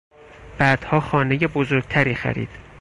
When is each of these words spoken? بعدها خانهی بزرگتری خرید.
بعدها 0.59 0.99
خانهی 0.99 1.47
بزرگتری 1.47 2.15
خرید. 2.15 2.49